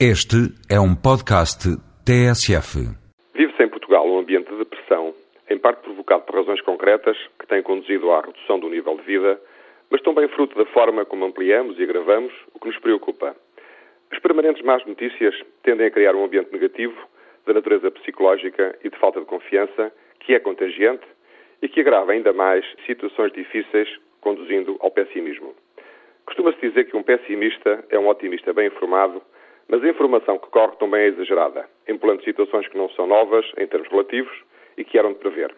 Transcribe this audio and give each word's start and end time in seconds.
Este 0.00 0.50
é 0.68 0.80
um 0.80 0.92
podcast 0.92 1.70
TSF. 2.04 2.82
Vive-se 3.32 3.62
em 3.62 3.68
Portugal 3.68 4.04
um 4.04 4.18
ambiente 4.18 4.50
de 4.50 4.58
depressão, 4.58 5.14
em 5.48 5.56
parte 5.56 5.82
provocado 5.82 6.24
por 6.24 6.34
razões 6.34 6.60
concretas 6.62 7.16
que 7.38 7.46
têm 7.46 7.62
conduzido 7.62 8.10
à 8.10 8.20
redução 8.20 8.58
do 8.58 8.68
nível 8.68 8.96
de 8.96 9.04
vida, 9.04 9.40
mas 9.88 10.02
também 10.02 10.26
fruto 10.26 10.58
da 10.58 10.66
forma 10.72 11.04
como 11.04 11.24
ampliamos 11.24 11.78
e 11.78 11.84
agravamos 11.84 12.32
o 12.52 12.58
que 12.58 12.66
nos 12.66 12.78
preocupa. 12.80 13.36
As 14.10 14.18
permanentes 14.18 14.64
más 14.64 14.84
notícias 14.84 15.32
tendem 15.62 15.86
a 15.86 15.90
criar 15.92 16.16
um 16.16 16.24
ambiente 16.24 16.52
negativo, 16.52 16.96
da 17.46 17.54
natureza 17.54 17.88
psicológica 17.92 18.76
e 18.82 18.90
de 18.90 18.98
falta 18.98 19.20
de 19.20 19.26
confiança, 19.26 19.92
que 20.18 20.34
é 20.34 20.40
contagiante 20.40 21.06
e 21.62 21.68
que 21.68 21.80
agrava 21.80 22.10
ainda 22.10 22.32
mais 22.32 22.64
situações 22.84 23.32
difíceis, 23.32 23.88
conduzindo 24.20 24.76
ao 24.80 24.90
pessimismo. 24.90 25.54
Costuma-se 26.26 26.60
dizer 26.60 26.86
que 26.86 26.96
um 26.96 27.02
pessimista 27.04 27.84
é 27.90 27.96
um 27.96 28.08
otimista 28.08 28.52
bem 28.52 28.66
informado 28.66 29.22
mas 29.68 29.82
a 29.82 29.88
informação 29.88 30.38
que 30.38 30.50
corre 30.50 30.76
também 30.76 31.02
é 31.02 31.06
exagerada, 31.08 31.68
empolando 31.88 32.24
situações 32.24 32.68
que 32.68 32.76
não 32.76 32.88
são 32.90 33.06
novas 33.06 33.46
em 33.58 33.66
termos 33.66 33.88
relativos 33.88 34.36
e 34.76 34.84
que 34.84 34.98
eram 34.98 35.12
de 35.12 35.18
prever. 35.18 35.54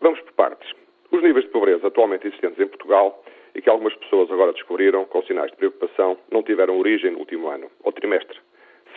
Vamos 0.00 0.20
por 0.20 0.32
partes. 0.32 0.70
Os 1.10 1.22
níveis 1.22 1.44
de 1.44 1.50
pobreza 1.50 1.86
atualmente 1.86 2.26
existentes 2.26 2.58
em 2.58 2.66
Portugal 2.66 3.24
e 3.54 3.62
que 3.62 3.70
algumas 3.70 3.94
pessoas 3.94 4.30
agora 4.30 4.52
descobriram 4.52 5.04
com 5.06 5.22
sinais 5.22 5.50
de 5.50 5.56
preocupação 5.56 6.18
não 6.30 6.42
tiveram 6.42 6.78
origem 6.78 7.12
no 7.12 7.20
último 7.20 7.48
ano 7.48 7.70
ou 7.82 7.92
trimestre. 7.92 8.38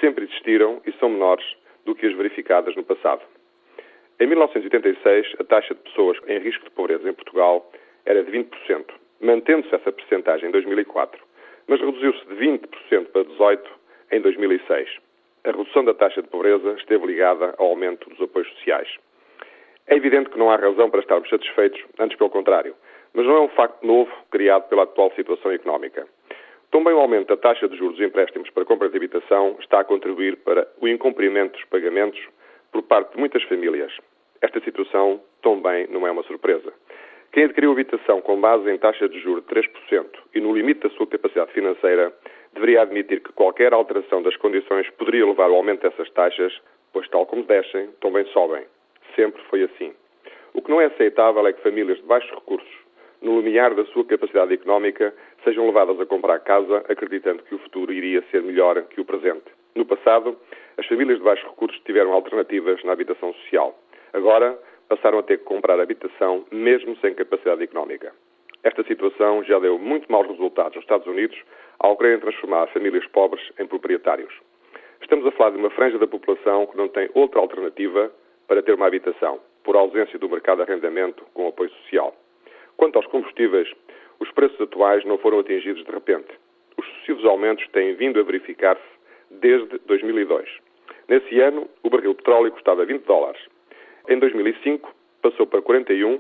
Sempre 0.02 0.26
existiram 0.26 0.82
e 0.86 0.92
são 0.94 1.10
menores 1.10 1.46
do 1.86 1.96
que 1.96 2.06
as 2.06 2.14
verificadas 2.14 2.76
no 2.76 2.84
passado. 2.84 3.22
Em 4.20 4.26
1986, 4.28 5.36
a 5.40 5.44
taxa 5.44 5.76
de 5.76 5.82
pessoas 5.82 6.18
em 6.28 6.40
risco 6.40 6.64
de 6.66 6.72
pobreza 6.72 7.08
em 7.08 7.14
Portugal 7.14 7.72
era 8.06 8.24
de 8.24 8.32
20%, 8.32 8.86
mantendo-se 9.22 9.76
essa 9.76 9.92
percentagem 9.92 10.50
em 10.50 10.52
2004, 10.52 11.22
mas 11.68 11.80
reduziu-se 11.80 12.26
de 12.26 12.36
20% 12.36 13.06
para 13.12 13.26
18% 13.26 13.60
em 14.12 14.22
2006. 14.22 14.90
A 15.44 15.52
redução 15.52 15.86
da 15.86 15.94
taxa 15.94 16.22
de 16.22 16.28
pobreza 16.28 16.74
esteve 16.74 17.06
ligada 17.06 17.56
ao 17.58 17.68
aumento 17.68 18.10
dos 18.10 18.22
apoios 18.22 18.50
sociais. 18.50 18.90
É 19.88 19.96
evidente 19.96 20.30
que 20.30 20.38
não 20.38 20.50
há 20.50 20.58
razão 20.58 20.90
para 20.90 21.00
estarmos 21.00 21.30
satisfeitos, 21.30 21.82
antes 21.98 22.18
pelo 22.18 22.30
contrário, 22.30 22.76
mas 23.14 23.26
não 23.26 23.38
é 23.38 23.42
um 23.42 23.50
facto 23.50 23.86
novo 23.86 24.12
criado 24.30 24.68
pela 24.68 24.84
atual 24.84 25.12
situação 25.16 25.52
económica. 25.52 26.06
Também 26.72 26.94
o 26.94 27.00
aumento 27.00 27.30
da 27.30 27.38
taxa 27.38 27.68
de 27.70 27.78
juros 27.78 27.98
dos 27.98 28.06
empréstimos 28.06 28.50
para 28.50 28.66
compra 28.66 28.90
de 28.90 28.98
habitação 28.98 29.56
está 29.60 29.80
a 29.80 29.84
contribuir 29.86 30.36
para 30.38 30.68
o 30.82 30.88
incumprimento 30.88 31.54
dos 31.54 31.64
pagamentos 31.66 32.20
por 32.72 32.84
parte 32.84 33.14
de 33.14 33.20
muitas 33.20 33.42
famílias. 33.44 33.94
Esta 34.42 34.60
situação 34.60 35.22
também 35.42 35.88
não 35.88 36.06
é 36.06 36.12
uma 36.12 36.24
surpresa. 36.24 36.74
Quem 37.32 37.46
adquiriu 37.46 37.72
habitação 37.72 38.22
com 38.22 38.40
base 38.40 38.70
em 38.70 38.78
taxa 38.78 39.08
de 39.08 39.20
juros 39.20 39.46
de 39.46 39.56
3% 39.56 40.06
e 40.36 40.42
no 40.42 40.54
limite 40.54 40.82
da 40.82 40.90
sua 40.90 41.08
capacidade 41.08 41.52
financeira 41.54 42.14
deveria 42.58 42.82
admitir 42.82 43.22
que 43.22 43.32
qualquer 43.34 43.72
alteração 43.72 44.22
das 44.22 44.36
condições 44.36 44.90
poderia 44.92 45.26
levar 45.26 45.46
ao 45.46 45.56
aumento 45.56 45.82
dessas 45.82 46.10
taxas, 46.12 46.54
pois, 46.92 47.08
tal 47.10 47.26
como 47.26 47.44
descem, 47.44 47.90
também 48.02 48.26
sobem. 48.28 48.64
Sempre 49.16 49.42
foi 49.44 49.64
assim. 49.64 49.94
O 50.54 50.62
que 50.62 50.72
não 50.72 50.82
é 50.82 50.86
aceitável 50.86 51.46
é 51.46 51.54
que 51.54 51.62
famílias 51.62 51.98
de 51.98 52.04
baixos 52.04 52.32
recursos, 52.32 52.70
no 53.22 53.40
limiar 53.40 53.76
da 53.76 53.86
sua 53.86 54.04
capacidade 54.06 54.54
económica, 54.54 55.14
sejam 55.44 55.68
levadas 55.68 56.00
a 56.00 56.06
comprar 56.06 56.40
casa 56.40 56.84
acreditando 56.90 57.44
que 57.44 57.54
o 57.54 57.60
futuro 57.60 57.94
iria 57.94 58.24
ser 58.32 58.42
melhor 58.42 58.82
que 58.84 59.00
o 59.00 59.06
presente. 59.06 59.46
No 59.76 59.86
passado, 59.86 60.36
as 60.78 60.86
famílias 60.88 61.20
de 61.20 61.24
baixos 61.24 61.48
recursos 61.48 61.80
tiveram 61.86 62.12
alternativas 62.12 62.84
na 62.84 62.94
habitação 62.94 63.34
social. 63.34 63.78
Agora, 64.14 64.58
passaram 64.90 65.20
a 65.20 65.24
ter 65.24 65.38
que 65.38 65.44
comprar 65.44 65.80
habitação 65.80 66.46
mesmo 66.52 66.98
sem 66.98 67.14
capacidade 67.14 67.64
económica. 67.64 68.12
Esta 68.64 68.84
situação 68.84 69.44
já 69.44 69.60
deu 69.60 69.78
muito 69.78 70.12
maus 70.12 70.28
resultados 70.28 70.76
nos 70.76 70.84
Estados 70.84 71.08
Unidos 71.08 71.38
ao 71.80 71.96
quererem 71.96 72.20
transformar 72.20 72.68
famílias 72.68 73.06
pobres 73.08 73.44
em 73.60 73.66
proprietários. 73.66 74.34
Estamos 75.02 75.26
a 75.26 75.32
falar 75.32 75.52
de 75.52 75.58
uma 75.58 75.70
franja 75.70 75.98
da 75.98 76.08
população 76.08 76.66
que 76.68 76.78
não 76.78 76.88
tem 76.88 77.10
outra 77.14 77.40
alternativa 77.40 78.12
para 78.48 78.62
ter 78.64 78.74
uma 78.74 78.88
habitação, 78.88 79.40
por 79.64 79.76
ausência 79.76 80.18
do 80.18 80.30
mercado 80.30 80.64
de 80.64 80.72
arrendamento 80.72 81.24
com 81.34 81.48
apoio 81.48 81.70
social. 81.70 82.16
Quanto 82.76 82.96
aos 82.96 83.06
combustíveis, 83.08 83.72
os 84.20 84.32
preços 84.32 84.60
atuais 84.60 85.06
não 85.06 85.18
foram 85.18 85.40
atingidos 85.40 85.84
de 85.84 85.92
repente. 85.92 86.28
Os 86.78 86.86
sucessivos 86.86 87.26
aumentos 87.26 87.68
têm 87.70 87.96
vindo 87.96 88.20
a 88.20 88.24
verificar-se 88.24 88.84
desde 89.30 89.78
2002. 89.86 90.50
Nesse 91.08 91.40
ano, 91.40 91.70
o 91.84 91.90
barril 91.90 92.12
de 92.12 92.18
petróleo 92.18 92.52
custava 92.52 92.86
20 92.86 93.04
dólares. 93.04 93.42
Em 94.10 94.18
2005, 94.20 94.94
passou 95.22 95.46
para 95.46 95.62
41 95.62 96.20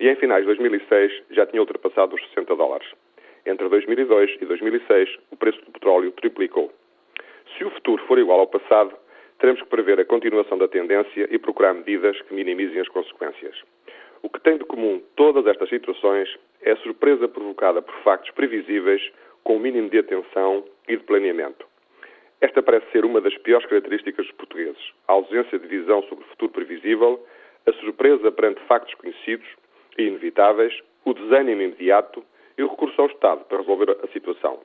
e 0.00 0.08
em 0.08 0.16
finais 0.16 0.42
de 0.42 0.46
2006 0.46 1.22
já 1.30 1.46
tinha 1.46 1.60
ultrapassado 1.60 2.14
os 2.14 2.22
60 2.28 2.54
dólares. 2.54 2.86
Entre 3.46 3.68
2002 3.68 4.36
e 4.40 4.44
2006, 4.44 5.18
o 5.30 5.36
preço 5.36 5.64
do 5.64 5.72
petróleo 5.72 6.12
triplicou. 6.12 6.72
Se 7.56 7.64
o 7.64 7.70
futuro 7.70 8.02
for 8.06 8.18
igual 8.18 8.40
ao 8.40 8.46
passado, 8.46 8.94
teremos 9.38 9.62
que 9.62 9.68
prever 9.68 9.98
a 10.00 10.04
continuação 10.04 10.58
da 10.58 10.68
tendência 10.68 11.26
e 11.30 11.38
procurar 11.38 11.74
medidas 11.74 12.20
que 12.22 12.34
minimizem 12.34 12.80
as 12.80 12.88
consequências. 12.88 13.56
O 14.22 14.28
que 14.28 14.40
tem 14.40 14.58
de 14.58 14.64
comum 14.64 15.02
todas 15.16 15.46
estas 15.46 15.68
situações 15.68 16.28
é 16.62 16.72
a 16.72 16.76
surpresa 16.78 17.28
provocada 17.28 17.80
por 17.80 17.94
factos 18.02 18.30
previsíveis 18.32 19.00
com 19.44 19.56
o 19.56 19.60
mínimo 19.60 19.88
de 19.88 19.98
atenção 19.98 20.64
e 20.88 20.96
de 20.96 21.04
planeamento. 21.04 21.66
Esta 22.40 22.62
parece 22.62 22.90
ser 22.90 23.04
uma 23.04 23.20
das 23.20 23.36
piores 23.38 23.66
características 23.66 24.26
dos 24.26 24.34
portugueses: 24.34 24.92
a 25.06 25.12
ausência 25.12 25.58
de 25.58 25.66
visão 25.66 26.02
sobre 26.02 26.24
o 26.24 26.28
futuro 26.28 26.52
previsível, 26.52 27.24
a 27.66 27.72
surpresa 27.72 28.30
perante 28.30 28.60
factos 28.66 28.94
conhecidos 28.94 29.46
e 29.98 30.04
inevitáveis, 30.04 30.72
o 31.04 31.12
desânimo 31.12 31.62
imediato 31.62 32.24
e 32.56 32.62
o 32.62 32.68
recurso 32.68 33.00
ao 33.00 33.08
Estado 33.08 33.44
para 33.44 33.58
resolver 33.58 33.98
a 34.02 34.08
situação. 34.08 34.60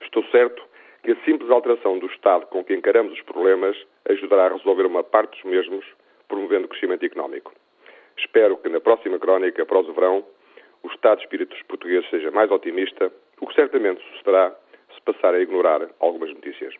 Estou 0.00 0.24
certo 0.26 0.62
que 1.02 1.12
a 1.12 1.24
simples 1.24 1.50
alteração 1.50 1.98
do 1.98 2.06
Estado 2.06 2.46
com 2.46 2.64
que 2.64 2.74
encaramos 2.74 3.12
os 3.12 3.22
problemas 3.22 3.76
ajudará 4.08 4.46
a 4.46 4.56
resolver 4.56 4.86
uma 4.86 5.04
parte 5.04 5.42
dos 5.42 5.50
mesmos, 5.50 5.84
promovendo 6.28 6.66
o 6.66 6.68
crescimento 6.68 7.04
económico. 7.04 7.52
Espero 8.16 8.56
que 8.56 8.68
na 8.68 8.80
próxima 8.80 9.18
crónica, 9.18 9.62
após 9.62 9.88
o 9.88 9.92
verão, 9.92 10.24
o 10.82 10.88
estado 10.88 11.18
de 11.18 11.24
espírito 11.24 11.50
dos 11.50 11.62
portugueses 11.64 12.08
seja 12.10 12.30
mais 12.30 12.50
otimista, 12.50 13.12
o 13.40 13.46
que 13.46 13.54
certamente 13.54 14.02
sucederá 14.12 14.54
se 14.94 15.00
passar 15.02 15.34
a 15.34 15.40
ignorar 15.40 15.88
algumas 16.00 16.30
notícias. 16.30 16.74